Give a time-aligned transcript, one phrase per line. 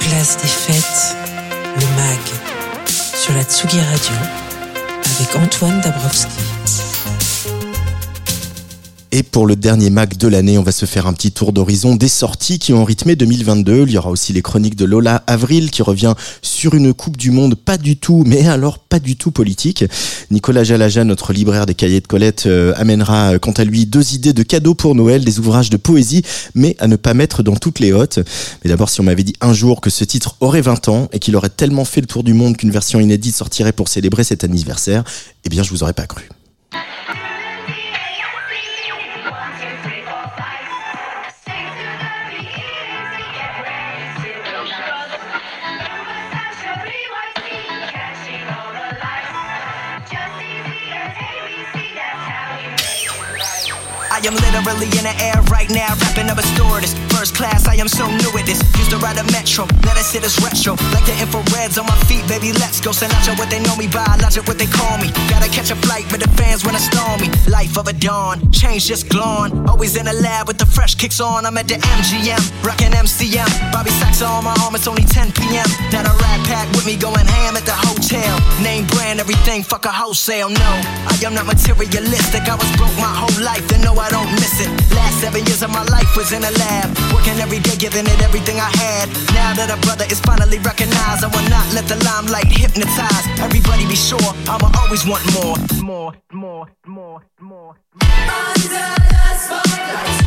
[0.00, 1.16] Place des fêtes,
[1.76, 2.20] le MAG,
[2.86, 4.14] sur la Tsugi Radio,
[5.16, 6.49] avec Antoine Dabrowski.
[9.12, 11.96] Et pour le dernier Mac de l'année, on va se faire un petit tour d'horizon
[11.96, 13.82] des sorties qui ont rythmé 2022.
[13.88, 17.32] Il y aura aussi les chroniques de Lola Avril qui revient sur une Coupe du
[17.32, 19.84] Monde pas du tout, mais alors pas du tout politique.
[20.30, 24.14] Nicolas Jalaja, notre libraire des cahiers de Colette, euh, amènera euh, quant à lui deux
[24.14, 26.22] idées de cadeaux pour Noël, des ouvrages de poésie,
[26.54, 28.20] mais à ne pas mettre dans toutes les hottes.
[28.62, 31.18] Mais d'abord, si on m'avait dit un jour que ce titre aurait 20 ans et
[31.18, 34.44] qu'il aurait tellement fait le tour du monde qu'une version inédite sortirait pour célébrer cet
[34.44, 35.02] anniversaire,
[35.44, 36.28] eh bien, je vous aurais pas cru.
[54.20, 56.92] I am literally in the air right now, rapping up a stewardess.
[57.08, 58.60] First class, I am so new at this.
[58.76, 60.76] Used to ride a metro, let us hit us retro.
[60.92, 62.90] Like the infrareds on my feet, baby, let's go.
[62.90, 65.08] Sinatra, what they know me by, logic, what they call me.
[65.32, 67.32] Gotta catch a flight, but the fans wanna storm me.
[67.48, 69.56] Life of a dawn, change just glowing.
[69.66, 71.46] Always in the lab with the fresh kicks on.
[71.46, 73.48] I'm at the MGM, rocking MCM.
[73.72, 75.64] Bobby Sacks on my arm, it's only 10 p.m.
[75.88, 78.36] Got a rat pack with me going ham at the hotel.
[78.60, 80.50] Name brand, everything, fuck a wholesale.
[80.50, 80.70] No,
[81.08, 82.44] I am not materialistic.
[82.44, 84.68] I was broke my whole life, and no, I don't miss it.
[84.92, 88.20] Last seven years of my life was in a lab, working every day, giving it
[88.22, 89.08] everything I had.
[89.34, 93.26] Now that a brother is finally recognized, I will not let the limelight hypnotize.
[93.38, 97.74] Everybody be sure, I'ma always want more, more, more, more, more.
[98.00, 100.19] Under the spotlight,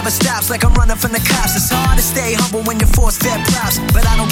[0.00, 1.54] never stops like I'm running from the cops.
[1.56, 3.78] It's hard to stay humble when you're forced fed props.
[3.92, 4.29] But I don't.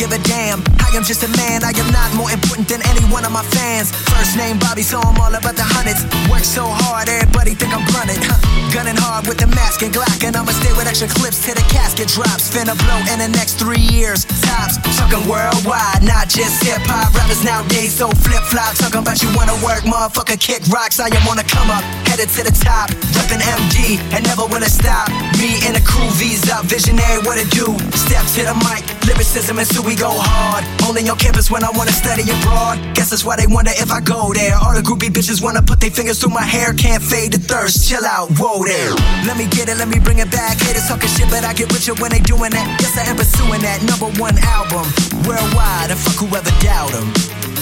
[0.89, 1.61] I am just a man.
[1.69, 3.93] I am not more important than any one of my fans.
[4.09, 6.00] First name Bobby, so I'm all about the hundreds.
[6.32, 8.16] Work so hard, everybody think I'm blunted.
[8.25, 8.41] Huh.
[8.72, 10.25] Gunning hard with the mask and Glock.
[10.25, 12.48] And I'ma stay with extra clips till the casket drops.
[12.48, 14.25] Finna blow in the next three years.
[14.48, 17.12] Tops, talking worldwide, not just hip hop.
[17.12, 18.72] Rappers nowadays so flip flop.
[18.81, 20.97] Talking about you wanna work, motherfucker, kick rocks.
[21.04, 22.88] I am on the come up, headed to the top.
[23.12, 25.12] Reppin' MD and never wanna stop.
[25.37, 27.77] Me and the crew, visa, visionary, what it do?
[27.93, 30.65] Step to the mic, lyricism and so we go hard.
[30.88, 32.81] Only on campus when I wanna study abroad.
[32.94, 34.56] Guess that's why they wonder if I go there.
[34.56, 36.72] All the groupie bitches wanna put their fingers through my hair.
[36.72, 38.93] Can't fade the thirst, chill out, whoa there.
[39.27, 40.56] Let me get it, let me bring it back.
[40.59, 42.81] Haters talking shit, but I get richer when they doing that.
[42.81, 44.88] Yes, I am pursuing that number one album
[45.28, 45.91] worldwide.
[45.91, 47.57] And fuck whoever doubt 'em.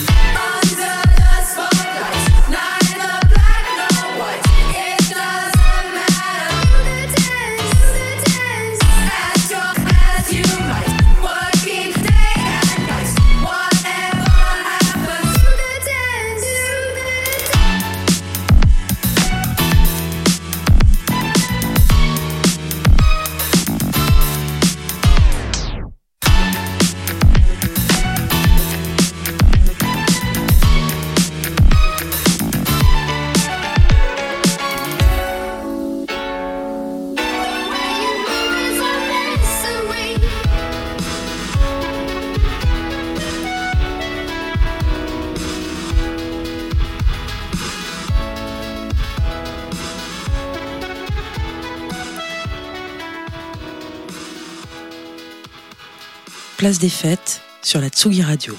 [56.66, 58.52] Place des fêtes, sur la Tsugi Radio.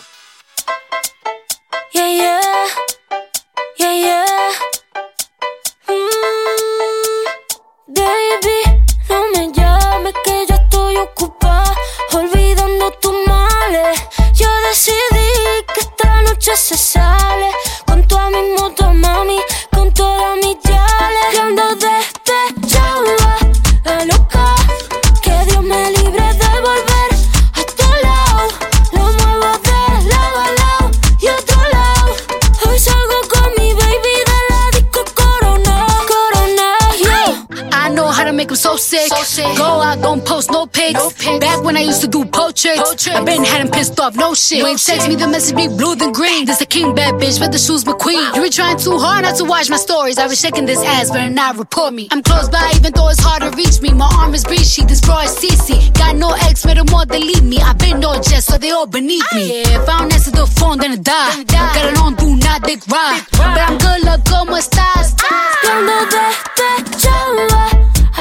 [41.67, 44.59] When I used to do portraits, I been had 'em pissed off, no shit.
[44.59, 46.45] You ain't text me, the message be blue than green.
[46.45, 48.23] This a king bad bitch, but the shoes McQueen.
[48.35, 50.17] You been trying too hard not to watch my stories.
[50.17, 52.07] I was shaking this ass, better not report me.
[52.13, 53.89] I'm close by, even though it's hard to reach me.
[54.03, 55.91] My arm is breachy, this bra is CC.
[56.01, 57.57] Got no ex, made them all delete me.
[57.69, 59.45] I been no jet, so they all beneath me.
[59.77, 61.43] If I don't answer the phone, then I die.
[61.55, 63.23] Got it on, do not dick ride.
[63.31, 65.07] But I'm good, look, como estás?
[65.63, 67.63] Y ando despechada,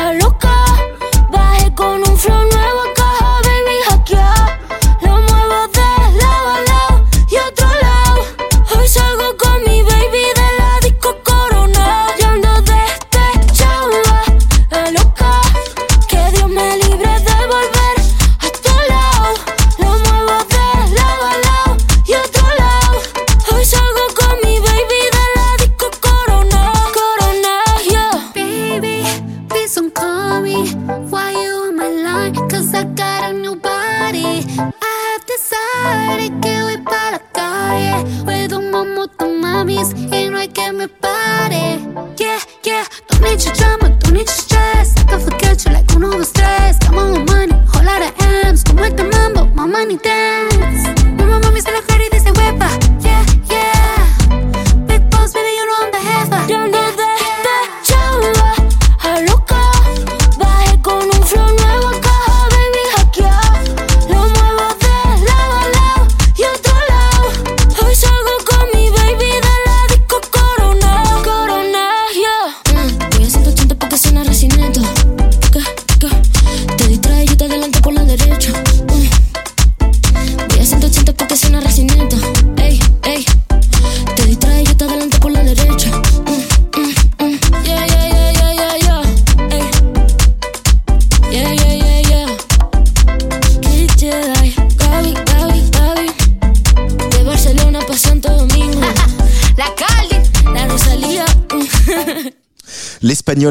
[0.00, 0.56] a loca.
[1.30, 2.06] Bajé con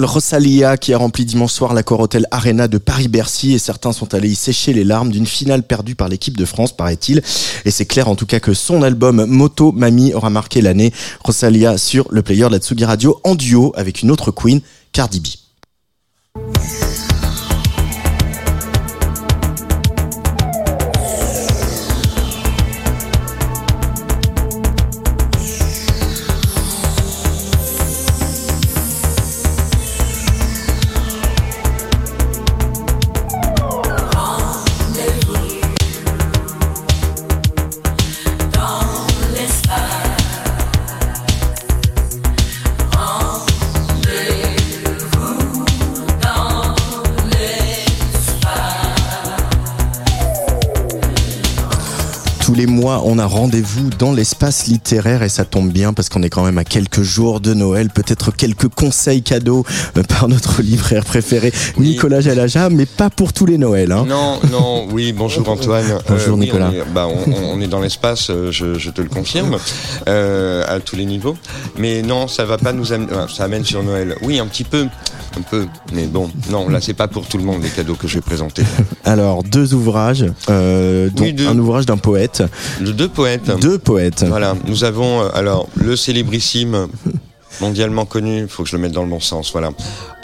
[0.03, 4.30] Rosalia qui a rempli dimanche soir la Corotel Arena de Paris-Bercy et certains sont allés
[4.30, 7.21] y sécher les larmes d'une finale perdue par l'équipe de France, paraît-il.
[7.65, 10.92] Et c'est clair en tout cas que son album Moto Mami aura marqué l'année.
[11.24, 14.62] Rosalia sur le player de la Tsugi Radio en duo avec une autre queen,
[14.92, 15.27] Cardi B.
[52.68, 56.44] mois, on a rendez-vous dans l'espace littéraire et ça tombe bien parce qu'on est quand
[56.44, 57.90] même à quelques jours de Noël.
[57.90, 59.66] Peut-être quelques conseils cadeaux
[59.98, 61.90] euh, par notre libraire préféré, Oui.
[61.90, 63.92] Nicolas Jalaja, mais pas pour tous les Noëls.
[63.92, 64.06] Hein.
[64.08, 65.86] Non, non, oui, bonjour Antoine.
[66.08, 66.70] Bonjour, oui, Nicolas.
[66.70, 69.58] On est, bah, on, on est dans l'espace, euh, je, je te le confirme,
[70.08, 71.36] euh, à tous les niveaux.
[71.78, 74.16] Mais non, ça va pas nous amener, ça amène sur Noël.
[74.22, 74.88] Oui, un petit peu,
[75.38, 75.68] un peu.
[75.94, 78.22] Mais bon, non, là c'est pas pour tout le monde les cadeaux que je vais
[78.22, 78.64] présenter.
[79.04, 81.48] Alors, deux ouvrages, euh, dont Oui, deux.
[81.48, 82.44] un ouvrage d'un poète,
[82.82, 83.52] De deux poètes.
[83.60, 84.24] deux poètes.
[84.28, 86.88] Voilà, nous avons euh, alors le célébrissime,
[87.62, 89.72] mondialement connu, il faut que je le mette dans le bon sens, voilà.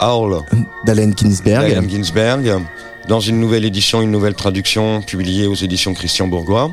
[0.00, 0.38] Howl,
[0.86, 1.64] d'Allen Ginsberg.
[1.64, 2.60] William Ginsberg,
[3.08, 6.70] dans une nouvelle édition, une nouvelle traduction publiée aux éditions Christian Bourgois,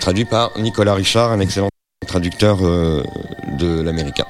[0.00, 1.68] traduit par Nicolas Richard, un excellent
[2.06, 3.02] traducteur euh,
[3.58, 4.24] de l'américain.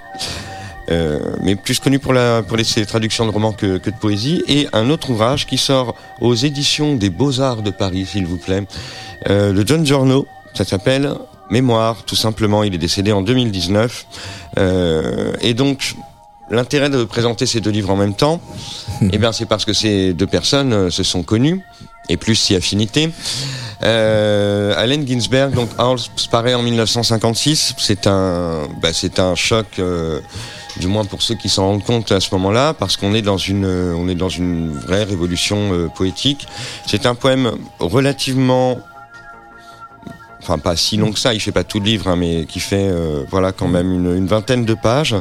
[0.90, 3.96] Euh, mais plus connu pour, la, pour les, ses traductions de romans que, que de
[3.96, 8.38] poésie, et un autre ouvrage qui sort aux éditions des Beaux-Arts de Paris, s'il vous
[8.38, 8.66] plaît,
[9.28, 11.12] euh, de John Giorno, ça s'appelle
[11.50, 14.06] Mémoire, tout simplement, il est décédé en 2019,
[14.58, 15.94] euh, et donc
[16.50, 18.40] l'intérêt de présenter ces deux livres en même temps,
[19.12, 21.62] eh bien c'est parce que ces deux personnes euh, se sont connues,
[22.08, 23.10] et plus si affinité.
[23.82, 25.98] Euh, Allen Ginsberg, donc Howl
[26.30, 27.74] paraît en 1956.
[27.78, 30.20] C'est un, bah, c'est un choc, euh,
[30.78, 33.36] du moins pour ceux qui s'en rendent compte à ce moment-là, parce qu'on est dans
[33.38, 36.46] une, euh, on est dans une vraie révolution euh, poétique.
[36.86, 38.78] C'est un poème relativement
[40.40, 42.60] enfin pas si long que ça, il fait pas tout le livre, hein, mais qui
[42.60, 45.14] fait euh, voilà quand même une, une vingtaine de pages.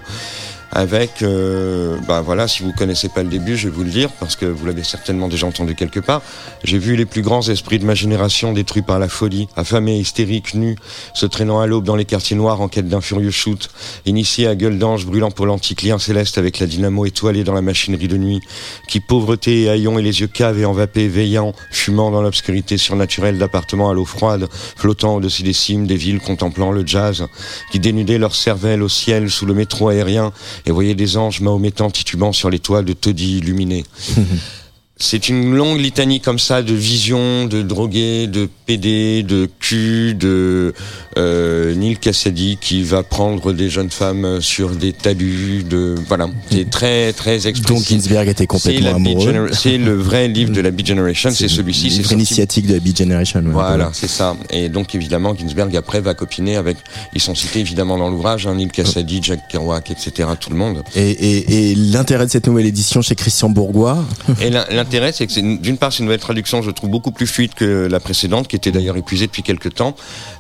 [0.72, 4.10] Avec, euh, bah voilà, si vous connaissez pas le début, je vais vous le dire
[4.20, 6.22] parce que vous l'avez certainement déjà entendu quelque part.
[6.64, 10.54] J'ai vu les plus grands esprits de ma génération détruits par la folie, affamés, hystériques,
[10.56, 10.76] nus,
[11.14, 13.70] se traînant à l'aube dans les quartiers noirs en quête d'un furieux shoot,
[14.06, 18.10] initiés à gueule d'ange, brûlant pour l'anticlien céleste avec la dynamo étoilée dans la machinerie
[18.10, 18.42] de nuit,
[18.90, 23.38] qui pauvreté et haillons et les yeux caves et envapés, veillant, fumant dans l'obscurité surnaturelle
[23.38, 27.26] d'appartements à l'eau froide, flottant au-dessus des cimes des villes contemplant le jazz,
[27.72, 30.34] qui dénudaient leur cervelle au ciel sous le métro aérien
[30.66, 33.86] et voyaient des anges mahométans titubant sur les toiles de taudis illuminés.
[35.00, 40.74] C'est une longue litanie comme ça de visions, de drogués, de PD, de cul, de
[41.18, 46.70] euh, Neil Cassady qui va prendre des jeunes femmes sur des talus, de voilà, c'est
[46.70, 47.90] très très dont explicite.
[47.90, 49.50] Ginsberg était complètement amoureux.
[49.54, 51.92] C'est le vrai livre de la Beat Generation, c'est celui-ci.
[51.92, 53.42] C'est initiatique de la Beat Generation.
[53.42, 53.52] ouais.
[53.52, 54.36] Voilà, c'est ça.
[54.50, 56.78] Et donc évidemment, Ginsberg après va copiner avec.
[57.14, 60.30] Ils sont cités évidemment dans l'ouvrage, hein, Neil Cassady, Jack Kerouac, etc.
[60.40, 60.84] Tout le monde.
[60.96, 64.04] Et, et, et l'intérêt de cette nouvelle édition chez Christian Bourgois,
[64.42, 64.50] Et
[64.88, 67.54] l'intérêt, c'est que c'est d'une part, c'est une nouvelle traduction, je trouve beaucoup plus fluide
[67.54, 69.96] que la précédente, qui était d'ailleurs épuisée depuis quelques temps.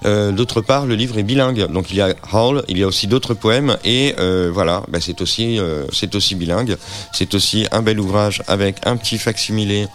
[0.05, 2.87] Euh, D'autre part, le livre est bilingue, donc il y a Hall, il y a
[2.87, 6.77] aussi d'autres poèmes, et euh, voilà, bah, c'est aussi, euh, c'est aussi bilingue.
[7.11, 9.87] C'est aussi un bel ouvrage avec un petit facsimilé,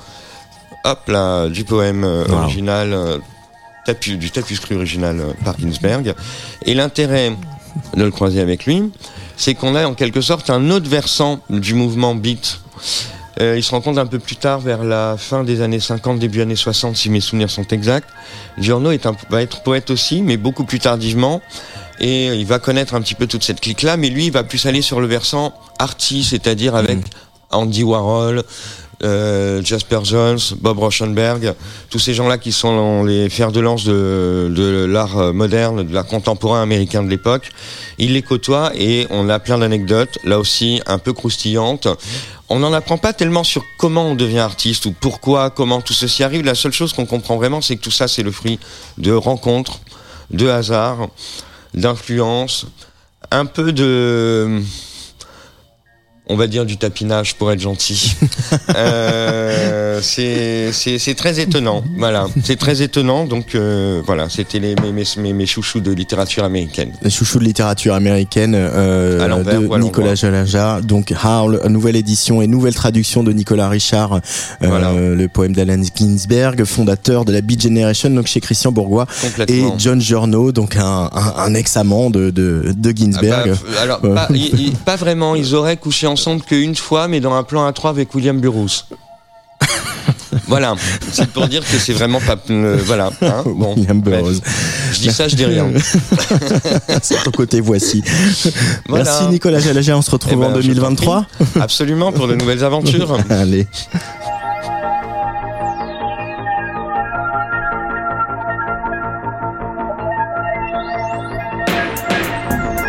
[0.85, 2.35] hop là, du poème Wow.
[2.43, 3.21] original.
[3.87, 6.15] tapu- du tapuscrit original par Ginsberg.
[6.67, 7.33] Et l'intérêt
[7.97, 8.93] de le croiser avec lui,
[9.37, 12.61] c'est qu'on a en quelque sorte un autre versant du mouvement beat.
[13.43, 16.43] Euh, il se rencontre un peu plus tard, vers la fin des années 50, début
[16.43, 18.09] années 60, si mes souvenirs sont exacts.
[18.59, 21.41] Giorno est un, va être poète aussi, mais beaucoup plus tardivement.
[22.01, 24.65] Et il va connaître un petit peu toute cette clique-là, mais lui, il va plus
[24.67, 26.99] aller sur le versant artiste, c'est-à-dire avec
[27.51, 28.45] Andy Warhol,
[29.03, 31.55] euh, Jasper Jones, Bob Rauschenberg,
[31.91, 35.93] tous ces gens-là qui sont les fers de lance de, de l'art euh, moderne, de
[35.93, 37.51] l'art contemporain américain de l'époque.
[37.99, 41.89] Il les côtoie et on a plein d'anecdotes, là aussi un peu croustillantes.
[42.55, 46.23] On n'en apprend pas tellement sur comment on devient artiste ou pourquoi, comment tout ceci
[46.23, 46.45] arrive.
[46.45, 48.59] La seule chose qu'on comprend vraiment, c'est que tout ça, c'est le fruit
[48.99, 49.81] de rencontres,
[50.31, 51.09] de hasards,
[51.73, 52.67] d'influences,
[53.31, 54.61] un peu de
[56.27, 58.17] on va dire du tapinage pour être gentil.
[58.77, 59.42] Euh,
[60.03, 61.83] c'est très étonnant.
[61.97, 63.25] Voilà, c'est très étonnant.
[63.25, 66.93] Donc euh, voilà, c'était mes, mes, chouchous de littérature américaine.
[67.03, 70.15] Les chouchous de littérature américaine euh, de Nicolas.
[70.15, 70.81] Jalaja.
[70.83, 74.19] Donc Howl, nouvelle édition et nouvelle traduction de Nicolas Richard, euh,
[74.61, 74.93] Voilà.
[74.93, 79.07] le poème d'Alan Ginsberg, fondateur de la Beat Generation, donc chez Christian Bourgois.
[79.49, 79.63] Et.
[79.79, 83.51] John Giorno, donc un, un, un ex-amant de, de, de Ah Ginsberg.
[83.51, 84.29] bah, alors, pas,
[84.85, 85.35] pas vraiment.
[85.35, 88.85] Ils auraient couché ensemble qu'une fois, mais dans un plan à trois avec William Burroughs.
[90.47, 90.75] voilà,
[91.13, 92.37] c'est pour dire que c'est vraiment pas.
[92.51, 93.11] euh, voilà.
[93.23, 94.21] hein, bon, William bref.
[94.23, 94.41] Burroughs.
[94.93, 95.69] Je dis ça, je dis rien.
[97.03, 98.03] C'est ton côté voici.
[98.89, 99.05] Voilà.
[99.05, 101.27] Merci Nicolas Jalaja, on se retrouve Eh ben, en je t'en 2023.
[101.61, 103.17] Absolument, pour de nouvelles aventures.
[103.31, 103.67] Allez.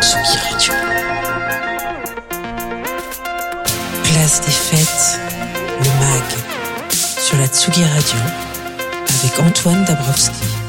[0.00, 0.43] Tsugi
[7.34, 8.18] sur la Tsugi Radio,
[9.08, 10.63] avec Antoine Dabrowski.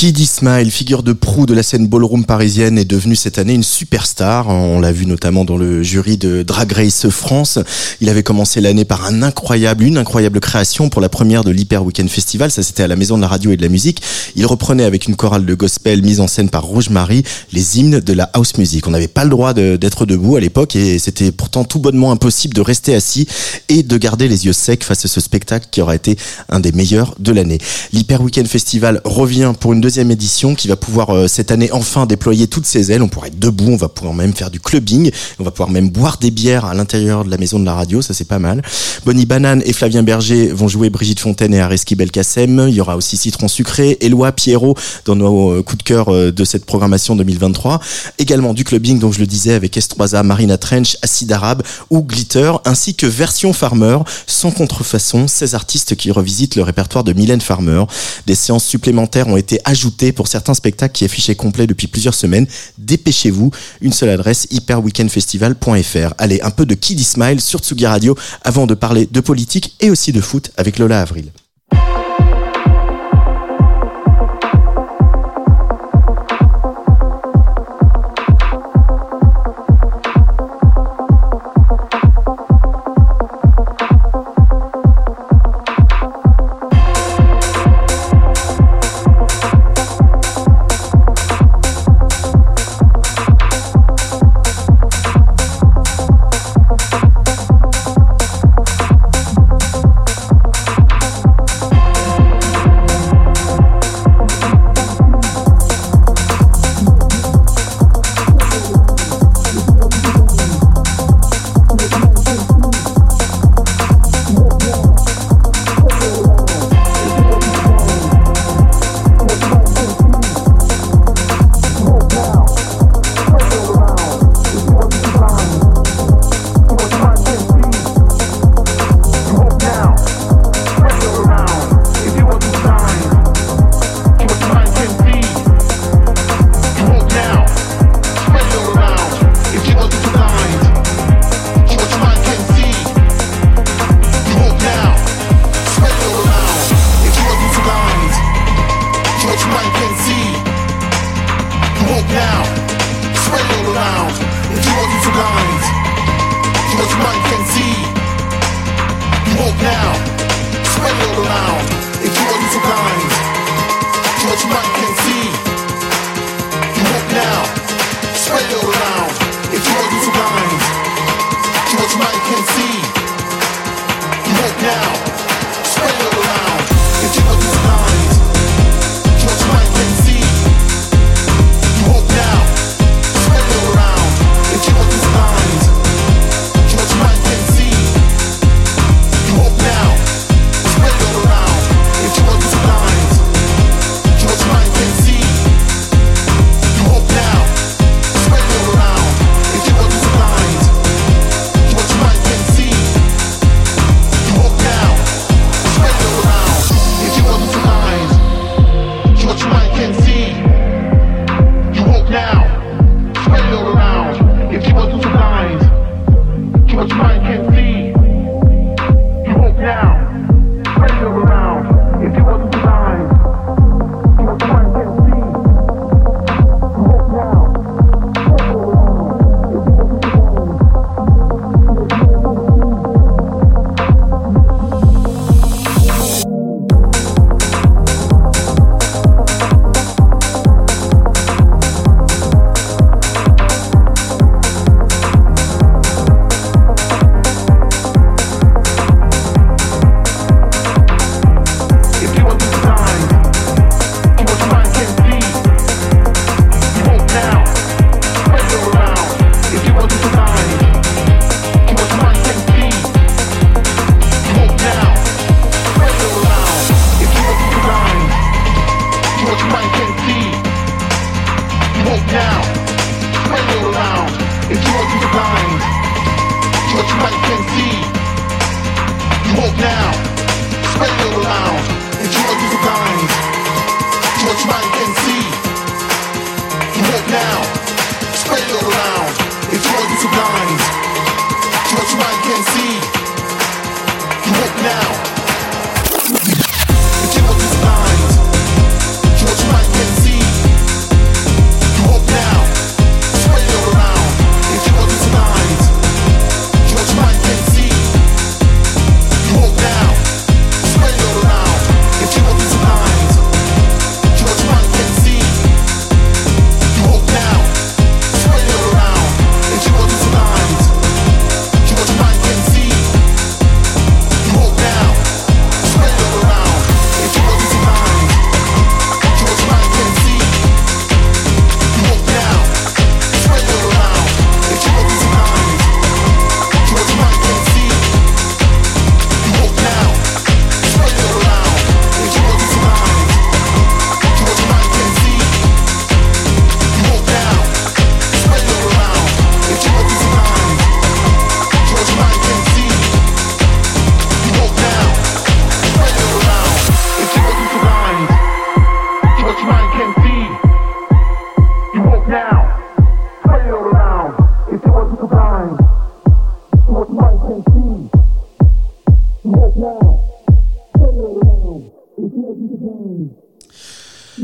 [0.00, 3.62] Kid Ismail, figure de proue de la scène ballroom parisienne, est devenu cette année une
[3.62, 4.48] superstar.
[4.48, 7.58] On l'a vu notamment dans le jury de Drag Race France.
[8.00, 11.84] Il avait commencé l'année par un incroyable, une incroyable création pour la première de l'Hyper
[11.84, 12.50] Weekend Festival.
[12.50, 14.00] Ça, c'était à la Maison de la Radio et de la Musique.
[14.36, 18.00] Il reprenait avec une chorale de gospel mise en scène par Rouge Marie les hymnes
[18.00, 18.86] de la house music.
[18.86, 22.54] On n'avait pas le droit d'être debout à l'époque et c'était pourtant tout bonnement impossible
[22.54, 23.26] de rester assis
[23.68, 26.16] et de garder les yeux secs face à ce spectacle qui aura été
[26.48, 27.58] un des meilleurs de l'année.
[27.92, 32.06] L'Hyper Weekend Festival revient pour une deuxième édition qui va pouvoir euh, cette année enfin
[32.06, 33.02] déployer toutes ses ailes.
[33.02, 35.90] On pourra être debout, on va pouvoir même faire du clubbing, on va pouvoir même
[35.90, 38.62] boire des bières à l'intérieur de la maison de la radio, ça c'est pas mal.
[39.04, 42.66] Bonnie Banane et Flavien Berger vont jouer Brigitte Fontaine et Areski Belkacem.
[42.68, 46.30] Il y aura aussi Citron Sucré, Éloi Pierrot dans nos euh, coups de cœur euh,
[46.30, 47.80] de cette programmation 2023.
[48.18, 52.52] Également du clubbing, donc je le disais, avec Estroisa, Marina Trench, Acide Arabe ou Glitter,
[52.64, 57.84] ainsi que Version Farmer, sans contrefaçon, 16 artistes qui revisitent le répertoire de Mylène Farmer.
[58.26, 59.79] Des séances supplémentaires ont été ajoutées
[60.14, 62.46] pour certains spectacles qui affichaient complet depuis plusieurs semaines.
[62.78, 66.14] Dépêchez-vous, une seule adresse, hyperweekendfestival.fr.
[66.18, 69.90] Allez, un peu de Kid Smile sur Tsugi Radio avant de parler de politique et
[69.90, 71.32] aussi de foot avec Lola Avril.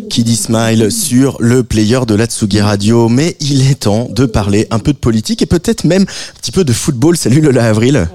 [0.08, 3.08] Kiddy Smile sur le player de la Tsugi Radio.
[3.08, 6.52] Mais il est temps de parler un peu de politique et peut-être même un petit
[6.52, 7.16] peu de football.
[7.16, 8.08] Salut Lola Avril.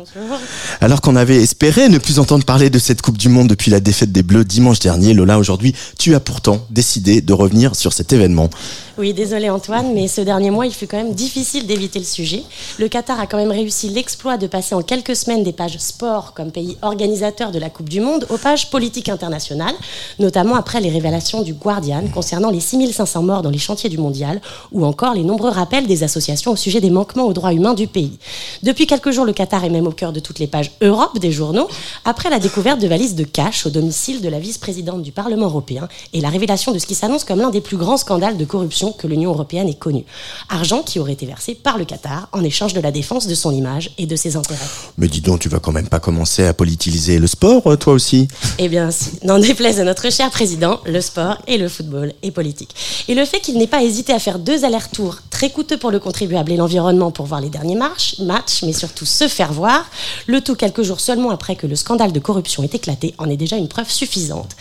[0.79, 3.79] Alors qu'on avait espéré ne plus entendre parler de cette Coupe du Monde depuis la
[3.79, 8.13] défaite des Bleus dimanche dernier, Lola, aujourd'hui, tu as pourtant décidé de revenir sur cet
[8.13, 8.49] événement.
[8.97, 12.43] Oui, désolé Antoine, mais ce dernier mois, il fut quand même difficile d'éviter le sujet.
[12.77, 16.33] Le Qatar a quand même réussi l'exploit de passer en quelques semaines des pages sport
[16.33, 19.75] comme pays organisateur de la Coupe du Monde aux pages politique internationales,
[20.19, 21.80] notamment après les révélations du Guardian
[22.13, 24.41] concernant les 6500 morts dans les chantiers du mondial
[24.71, 27.87] ou encore les nombreux rappels des associations au sujet des manquements aux droits humains du
[27.87, 28.17] pays.
[28.63, 31.31] Depuis quelques jours, le Qatar est même au cœur de toutes les pages Europe des
[31.31, 31.67] journaux
[32.05, 35.87] après la découverte de valises de cash au domicile de la vice-présidente du Parlement européen
[36.13, 38.91] et la révélation de ce qui s'annonce comme l'un des plus grands scandales de corruption
[38.91, 40.05] que l'Union européenne ait connu.
[40.49, 43.51] Argent qui aurait été versé par le Qatar en échange de la défense de son
[43.51, 44.59] image et de ses intérêts.
[44.97, 48.27] Mais dis donc, tu vas quand même pas commencer à politiser le sport, toi aussi?
[48.57, 49.11] Eh bien, si.
[49.23, 52.75] N'en déplaise à notre cher président, le sport et le football est politique.
[53.07, 55.97] Et le fait qu'il n'ait pas hésité à faire deux allers-retours très coûteux pour le
[55.97, 59.89] contribuable et l'environnement pour voir les derniers marches, matchs, mais surtout se faire voir,
[60.27, 63.37] le tout quelques jours seulement après que le scandale de corruption ait éclaté, en est
[63.37, 64.51] déjà une preuve suffisante.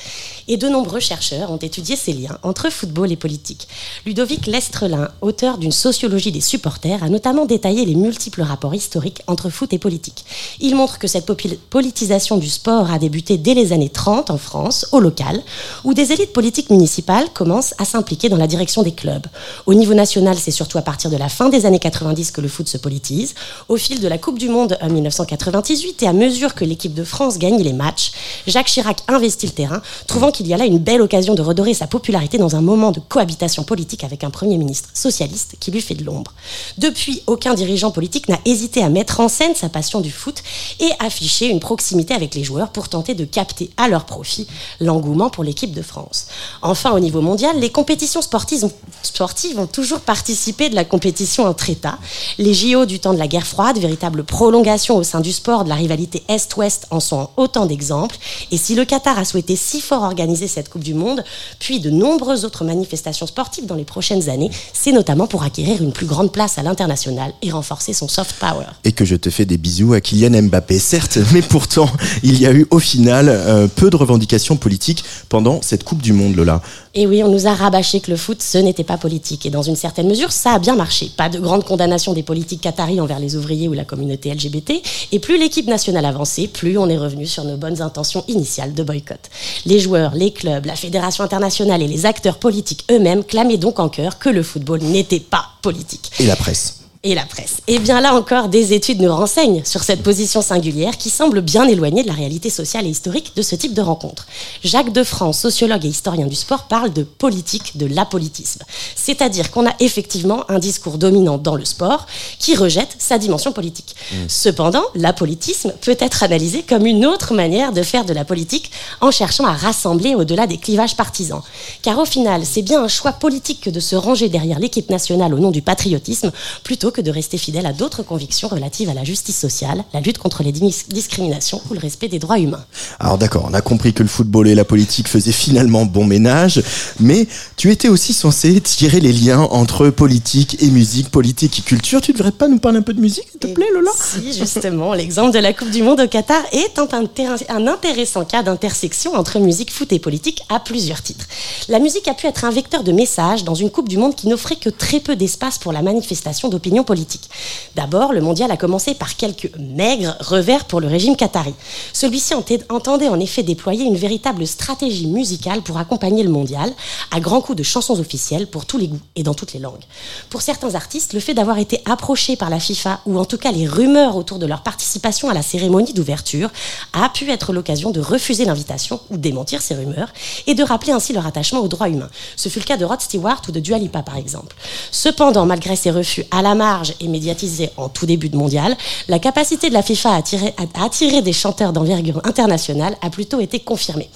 [0.48, 3.68] Et de nombreux chercheurs ont étudié ces liens entre football et politique.
[4.06, 9.50] Ludovic Lestrelin, auteur d'une sociologie des supporters, a notamment détaillé les multiples rapports historiques entre
[9.50, 10.24] foot et politique.
[10.60, 11.30] Il montre que cette
[11.68, 15.42] politisation du sport a débuté dès les années 30 en France, au local,
[15.84, 19.26] où des élites politiques municipales commencent à s'impliquer dans la direction des clubs.
[19.66, 22.48] Au niveau national, c'est surtout à partir de la fin des années 90 que le
[22.48, 23.34] foot se politise.
[23.68, 27.04] Au fil de la Coupe du Monde en 1998 et à mesure que l'équipe de
[27.04, 28.12] France gagne les matchs,
[28.46, 31.74] Jacques Chirac investit le terrain, trouvant qu'il y a là une belle occasion de redorer
[31.74, 35.80] sa popularité dans un moment de cohabitation politique avec un Premier ministre socialiste qui lui
[35.80, 36.32] fait de l'ombre.
[36.78, 40.42] Depuis, aucun dirigeant politique n'a hésité à mettre en scène sa passion du foot
[40.78, 44.46] et afficher une proximité avec les joueurs pour tenter de capter à leur profit
[44.80, 46.26] l'engouement pour l'équipe de France.
[46.62, 51.44] Enfin, au niveau mondial, les compétitions sportives ont, sportives ont toujours participé de la compétition
[51.46, 51.98] entre États.
[52.38, 55.68] Les JO du temps de la guerre froide, véritable prolongation au sein du sport de
[55.68, 58.16] la rivalité Est-Ouest, en sont autant d'exemples.
[58.50, 61.24] Et si le Qatar a souhaité si fort organiser cette Coupe du Monde,
[61.58, 65.92] puis de nombreuses autres manifestations sportives dans les prochaines années, c'est notamment pour acquérir une
[65.92, 68.66] plus grande place à l'international et renforcer son soft power.
[68.84, 71.88] Et que je te fais des bisous à Kylian Mbappé, certes, mais pourtant,
[72.22, 76.12] il y a eu au final euh, peu de revendications politiques pendant cette Coupe du
[76.12, 76.60] Monde, Lola.
[76.94, 79.46] Et oui, on nous a rabâché que le foot, ce n'était pas politique.
[79.46, 81.10] Et dans une certaine mesure, ça a bien marché.
[81.14, 84.72] Pas de grande condamnation des politiques qataris envers les ouvriers ou la communauté LGBT.
[85.12, 88.82] Et plus l'équipe nationale avançait, plus on est revenu sur nos bonnes intentions initiales de
[88.82, 89.20] boycott.
[89.66, 93.90] Les joueurs, les clubs, la fédération internationale et les acteurs politiques eux-mêmes clamaient donc en
[93.90, 96.10] chœur que le football n'était pas politique.
[96.18, 96.79] Et la presse.
[97.02, 97.62] Et la presse.
[97.66, 101.66] Et bien là encore, des études nous renseignent sur cette position singulière qui semble bien
[101.66, 104.26] éloignée de la réalité sociale et historique de ce type de rencontre.
[104.62, 108.62] Jacques Defrance, sociologue et historien du sport, parle de politique de l'apolitisme.
[108.96, 112.04] C'est-à-dire qu'on a effectivement un discours dominant dans le sport
[112.38, 113.96] qui rejette sa dimension politique.
[114.28, 119.10] Cependant, l'apolitisme peut être analysé comme une autre manière de faire de la politique en
[119.10, 121.40] cherchant à rassembler au-delà des clivages partisans.
[121.80, 125.32] Car au final, c'est bien un choix politique que de se ranger derrière l'équipe nationale
[125.32, 126.30] au nom du patriotisme
[126.62, 130.00] plutôt plutôt que de rester fidèle à d'autres convictions relatives à la justice sociale, la
[130.00, 132.64] lutte contre les dis- discriminations ou le respect des droits humains.
[132.98, 136.62] Alors d'accord, on a compris que le football et la politique faisaient finalement bon ménage,
[136.98, 137.26] mais
[137.56, 142.00] tu étais aussi censé tirer les liens entre politique et musique, politique et culture.
[142.00, 143.90] Tu devrais pas nous parler un peu de musique, s'il te plaît, Lola?
[143.96, 149.14] Si, justement, l'exemple de la Coupe du Monde au Qatar est un intéressant cas d'intersection
[149.14, 151.26] entre musique, foot et politique à plusieurs titres.
[151.68, 154.28] La musique a pu être un vecteur de message dans une Coupe du Monde qui
[154.28, 157.28] n'offrait que très peu d'espace pour la manifestation d'opinion politique.
[157.74, 161.54] D'abord, le mondial a commencé par quelques maigres revers pour le régime qatari.
[161.92, 166.72] Celui-ci ente- entendait en effet déployer une véritable stratégie musicale pour accompagner le mondial,
[167.10, 169.82] à grands coups de chansons officielles pour tous les goûts et dans toutes les langues.
[170.28, 173.52] Pour certains artistes, le fait d'avoir été approchés par la FIFA, ou en tout cas
[173.52, 176.50] les rumeurs autour de leur participation à la cérémonie d'ouverture,
[176.92, 180.12] a pu être l'occasion de refuser l'invitation ou démentir ces rumeurs,
[180.46, 182.10] et de rappeler ainsi leur attachement aux droits humains.
[182.36, 184.56] Ce fut le cas de Rod Stewart ou de Dua Lipa par exemple.
[184.90, 186.54] Cependant, malgré ces refus à la
[187.00, 188.76] et médiatisés en tout début de mondial,
[189.08, 194.08] la capacité de la FIFA à attirer, des chanteurs d'envergure internationale a plutôt été confirmée.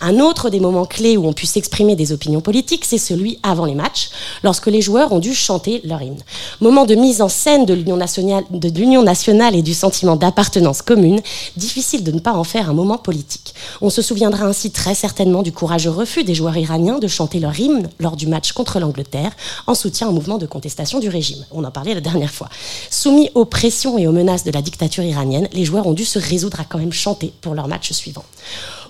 [0.00, 3.64] Un autre des moments clés où on pu s'exprimer des opinions politiques, c'est celui avant
[3.64, 4.10] les matchs,
[4.42, 6.22] lorsque les joueurs ont dû chanter leur hymne.
[6.60, 10.82] Moment de mise en scène de l'union nationale, de l'union nationale et du sentiment d'appartenance
[10.82, 11.20] commune,
[11.56, 13.54] difficile de ne pas en faire un moment politique.
[13.80, 17.58] On se souviendra ainsi très certainement du courageux refus des joueurs iraniens de chanter leur
[17.58, 19.32] hymne lors du match contre l'Angleterre,
[19.66, 21.44] en soutien au mouvement de contestation du régime.
[21.52, 22.48] On en parlait dernière fois.
[22.90, 26.18] Soumis aux pressions et aux menaces de la dictature iranienne, les joueurs ont dû se
[26.18, 28.24] résoudre à quand même chanter pour leur match suivant.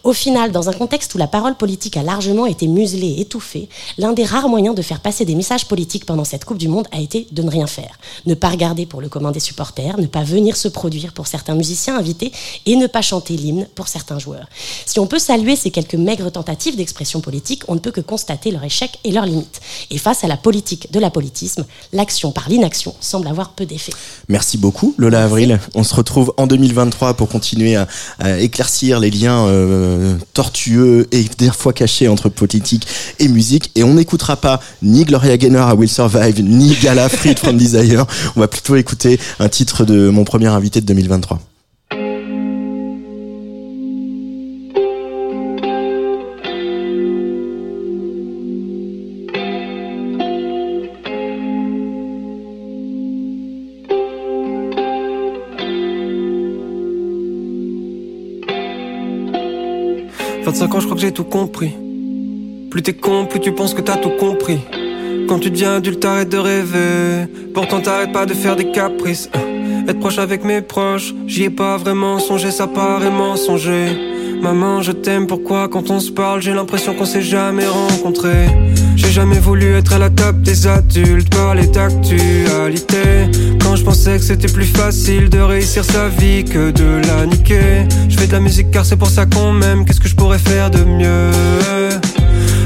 [0.02, 3.68] Au final, dans un contexte où la parole politique a largement été muselée et étouffée,
[3.98, 6.86] l'un des rares moyens de faire passer des messages politiques pendant cette Coupe du Monde
[6.90, 7.98] a été de ne rien faire.
[8.24, 11.54] Ne pas regarder pour le commun des supporters, ne pas venir se produire pour certains
[11.54, 12.32] musiciens invités
[12.64, 14.48] et ne pas chanter l'hymne pour certains joueurs.
[14.86, 18.50] Si on peut saluer ces quelques maigres tentatives d'expression politique, on ne peut que constater
[18.52, 19.60] leur échec et leurs limites.
[19.90, 23.92] Et face à la politique de l'apolitisme, l'action par l'inaction semble avoir peu d'effet.
[24.28, 25.60] Merci beaucoup, Lola Avril.
[25.74, 27.86] On se retrouve en 2023 pour continuer à,
[28.18, 29.89] à éclaircir les liens euh,
[30.34, 32.86] tortueux et des fois cachés entre politique
[33.18, 33.70] et musique.
[33.74, 38.06] Et on n'écoutera pas ni Gloria Gaynor à Will Survive, ni Gala Freed from Desire.
[38.36, 41.40] On va plutôt écouter un titre de mon premier invité de 2023.
[60.80, 61.72] «je crois que j'ai tout compris.
[62.70, 64.58] Plus t'es con, plus tu penses que t'as tout compris.
[65.28, 67.26] Quand tu deviens adulte, t'arrêtes de rêver.
[67.54, 69.28] Pourtant, t'arrêtes pas de faire des caprices.
[69.88, 73.88] Être proche avec mes proches, j'y ai pas vraiment songé, ça paraît mensonger.
[74.40, 78.46] Maman, je t'aime, pourquoi quand on se parle, j'ai l'impression qu'on s'est jamais rencontrés.
[78.96, 83.28] J'ai jamais voulu être à la top des adultes, parler d'actualité.
[83.74, 87.86] Je pensais que c'était plus facile de réussir sa vie que de la niquer.
[88.08, 90.38] Je fais de la musique car c'est pour ça qu'on m'aime, qu'est-ce que je pourrais
[90.38, 91.30] faire de mieux?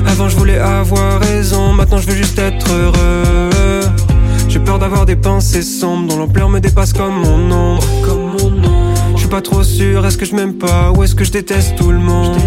[0.07, 3.81] Avant je voulais avoir raison, maintenant je veux juste être heureux.
[4.49, 7.85] J'ai peur d'avoir des pensées sombres dont l'ampleur me dépasse comme mon ombre.
[8.05, 8.25] Comme
[9.35, 11.99] pas trop sûr, est-ce que je m'aime pas ou est-ce que je déteste tout le
[11.99, 12.39] monde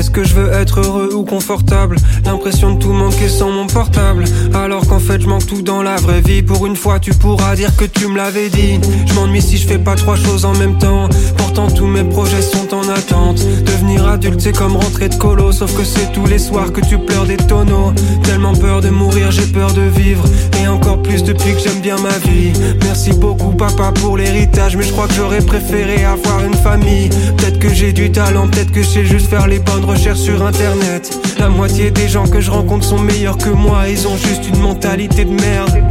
[0.00, 4.24] Est-ce que je veux être heureux ou confortable L'impression de tout manquer sans mon portable.
[4.54, 6.40] Alors qu'en fait je manque tout dans la vraie vie.
[6.40, 8.80] Pour une fois tu pourras dire que tu me l'avais dit.
[9.04, 11.06] Je m'ennuie si je fais pas trois choses en même temps.
[11.36, 13.44] Pourtant tous mes projets sont en attente.
[13.66, 15.52] Devenir adulte c'est comme rentrer de colo.
[15.52, 17.92] Sauf que c'est tous les soirs que tu pleures des tonneaux.
[18.22, 20.24] Tellement peur de mourir j'ai peur de vivre.
[20.62, 22.54] Et encore plus depuis que j'aime bien ma vie.
[22.84, 24.78] Merci beaucoup papa pour l'héritage.
[24.78, 27.10] Mais je crois que j'aurais préféré avoir une famille.
[27.36, 30.42] Peut-être que j'ai du talent, peut-être que je sais juste faire les bonnes recherches sur
[30.44, 31.18] internet.
[31.38, 33.88] La moitié des gens que je rencontre sont meilleurs que moi.
[33.88, 35.82] Ils ont juste une mentalité de merde.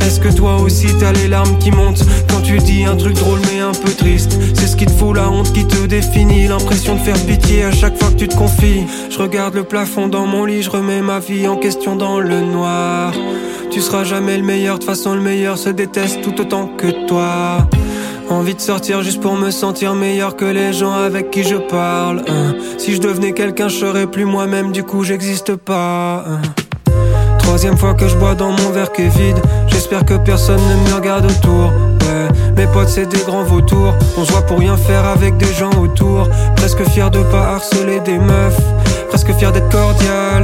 [0.00, 3.40] Est-ce que toi aussi t'as les larmes qui montent Quand tu dis un truc drôle
[3.52, 4.38] mais un peu triste?
[4.54, 6.48] C'est ce qui te fout la honte qui te définit.
[6.48, 8.84] L'impression de faire pitié à chaque fois que tu te confies.
[9.10, 12.40] Je regarde le plafond dans mon lit Je remets ma vie en question dans le
[12.40, 13.12] noir.
[13.70, 17.68] Tu seras jamais le meilleur, de façon le meilleur se déteste tout autant que toi
[18.30, 22.22] Envie de sortir juste pour me sentir meilleur que les gens avec qui je parle.
[22.28, 22.54] hein.
[22.76, 26.24] Si je devenais quelqu'un, je serais plus moi-même, du coup j'existe pas.
[26.28, 26.40] hein.
[27.38, 29.38] Troisième fois que je bois dans mon verre qui est vide.
[29.68, 31.72] J'espère que personne ne me regarde autour.
[32.56, 33.94] Mes potes c'est des grands vautours.
[34.18, 36.28] On se voit pour rien faire avec des gens autour.
[36.56, 38.60] Presque fier de pas harceler des meufs.
[39.08, 40.42] Presque fier d'être cordial.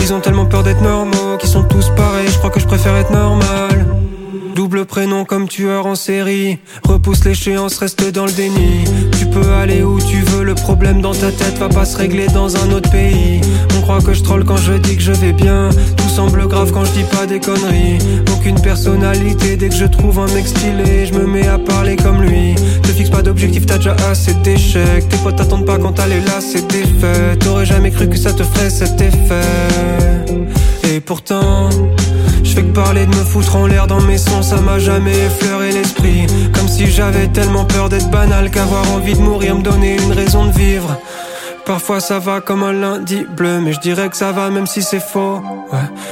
[0.00, 2.28] Ils ont tellement peur d'être normaux qu'ils sont tous pareils.
[2.28, 3.86] Je crois que je préfère être normal.
[4.54, 6.58] Double prénom comme tueur en série.
[6.84, 8.84] Repousse l'échéance, reste dans le déni.
[9.18, 12.26] Tu peux aller où tu veux, le problème dans ta tête va pas se régler
[12.26, 13.40] dans un autre pays.
[13.78, 15.70] On croit que je troll quand je dis que je vais bien.
[15.96, 17.98] Tout semble grave quand je dis pas des conneries.
[18.34, 22.22] Aucune personnalité dès que je trouve un mec stylé, je me mets à parler comme
[22.22, 22.54] lui.
[22.82, 25.08] Te fixe pas d'objectif, t'as déjà assez d'échecs.
[25.08, 27.36] Tes potes t'attendent pas quand t'allais là, c'est défait.
[27.40, 30.42] T'aurais jamais cru que ça te ferait cet effet.
[30.90, 31.70] Et pourtant,
[32.52, 35.16] je fais que parler de me foutre en l'air dans mes sons, ça m'a jamais
[35.16, 36.26] effleuré l'esprit.
[36.52, 40.44] Comme si j'avais tellement peur d'être banal qu'avoir envie de mourir me donnait une raison
[40.44, 40.98] de vivre.
[41.64, 44.82] Parfois ça va comme un lundi bleu, mais je dirais que ça va même si
[44.82, 45.40] c'est faux.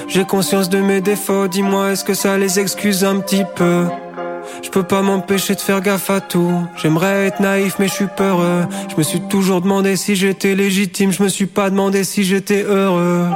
[0.09, 3.85] J'ai conscience de mes défauts, dis-moi est-ce que ça les excuse un petit peu?
[4.63, 6.55] Je peux pas m'empêcher de faire gaffe à tout.
[6.81, 8.65] J'aimerais être naïf mais je suis peureux.
[8.89, 12.63] Je me suis toujours demandé si j'étais légitime, je me suis pas demandé si j'étais
[12.63, 13.27] heureux.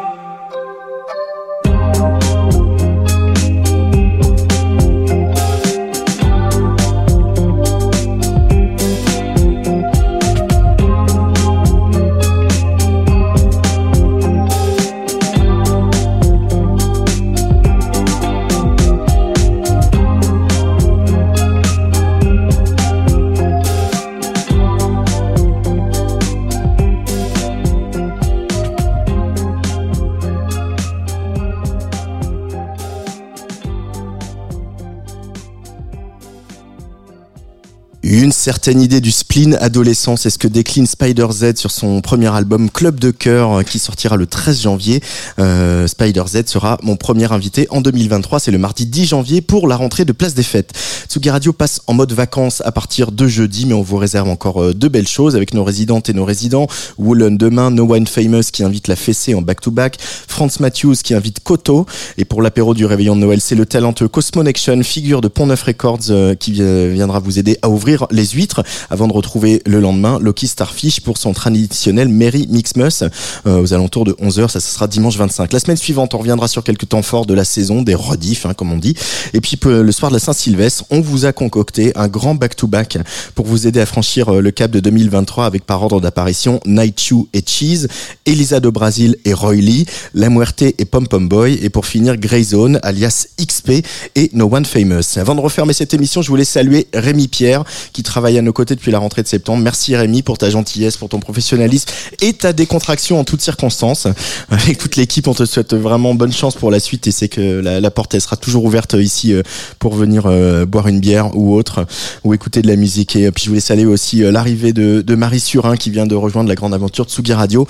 [38.44, 42.68] Certaine idée du spleen adolescent, c'est ce que décline Spider Z sur son premier album
[42.68, 45.00] Club de cœur euh, qui sortira le 13 janvier.
[45.38, 49.66] Euh, Spider Z sera mon premier invité en 2023, c'est le mardi 10 janvier pour
[49.66, 50.72] la rentrée de Place des Fêtes.
[51.08, 54.62] Tsugi Radio passe en mode vacances à partir de jeudi, mais on vous réserve encore
[54.62, 56.66] euh, de belles choses avec nos résidentes et nos résidents.
[56.98, 59.96] Woolen demain, No One Famous qui invite la fessée en back-to-back,
[60.28, 61.86] Franz Matthews qui invite Koto,
[62.18, 65.62] et pour l'apéro du réveillon de Noël, c'est le talentueux Cosmonection, figure de Pont Neuf
[65.62, 70.18] Records, qui vi- viendra vous aider à ouvrir les huîtres avant de retrouver le lendemain
[70.20, 73.04] Loki Starfish pour son traditionnel Merry Mixmus
[73.46, 74.48] euh, aux alentours de 11h.
[74.48, 75.52] Ça, ce sera dimanche 25.
[75.52, 78.54] La semaine suivante, on reviendra sur quelques temps forts de la saison, des rediffs, hein,
[78.54, 78.94] comme on dit.
[79.32, 82.98] Et puis le soir de la Saint-Sylvestre, on vous a concocté un grand back-to-back
[83.34, 87.00] pour vous aider à franchir euh, le cap de 2023 avec par ordre d'apparition Night
[87.00, 87.88] Chew et Cheese,
[88.26, 92.16] Elisa de Brasil et Roy Lee, La Muerte et Pom Pom Boy, et pour finir
[92.16, 95.16] Greyzone, alias XP et No One Famous.
[95.16, 98.74] Avant de refermer cette émission, je voulais saluer Rémi Pierre qui travaille à nos côtés
[98.74, 99.62] depuis la rentrée de septembre.
[99.62, 101.88] Merci Rémi pour ta gentillesse, pour ton professionnalisme
[102.20, 104.06] et ta décontraction en toutes circonstances.
[104.50, 107.60] Avec toute l'équipe, on te souhaite vraiment bonne chance pour la suite et c'est que
[107.60, 109.42] la, porte elle sera toujours ouverte ici euh,
[109.78, 111.86] pour venir euh, boire une bière ou autre
[112.24, 113.16] ou écouter de la musique.
[113.16, 116.14] Et euh, puis je voulais saluer aussi euh, l'arrivée de, Marie Surin qui vient de
[116.14, 117.66] rejoindre la grande aventure de Tsugi Radio.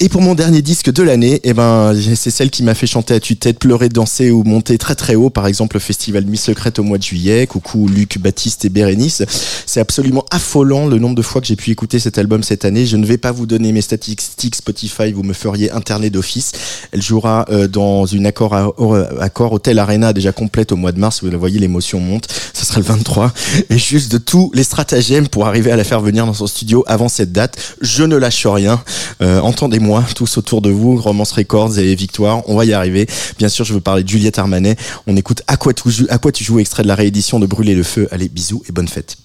[0.00, 3.14] Et pour mon dernier disque de l'année, eh ben c'est celle qui m'a fait chanter
[3.14, 5.30] à tue-tête, pleurer, danser ou monter très très haut.
[5.30, 7.46] Par exemple, le festival Nuit Secrète au mois de juillet.
[7.46, 9.22] Coucou Luc, Baptiste et Bérénice.
[9.66, 12.86] C'est absolument affolant le nombre de fois que j'ai pu écouter cet album cette année.
[12.86, 16.52] Je ne vais pas vous donner mes statistiques Spotify, vous me feriez internet d'office.
[16.92, 18.72] Elle jouera euh, dans une accord, à-
[19.20, 21.24] accord Hotel Arena déjà complète au mois de mars.
[21.24, 22.28] Vous le voyez, l'émotion monte.
[22.54, 23.32] Ce sera le 23.
[23.68, 26.84] Et juste de tous les stratagèmes pour arriver à la faire venir dans son studio
[26.86, 27.56] avant cette date.
[27.80, 28.80] Je ne lâche rien.
[29.22, 32.48] Euh, Entendez-moi tous autour de vous, Romance Records et Victoire.
[32.48, 33.08] On va y arriver.
[33.38, 34.76] Bien sûr, je veux parler de Juliette Armanet.
[35.08, 37.46] On écoute À quoi tu joues, à quoi tu joues extrait de la réédition de
[37.46, 38.06] Brûler le feu.
[38.12, 39.16] Allez, bisous et bonne fête.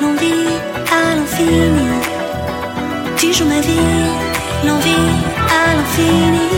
[0.00, 0.48] l'envie
[0.90, 1.88] à l'infini.
[3.16, 4.06] tu joues ma vie,
[4.66, 5.08] l'envie
[5.48, 6.57] à l'infini.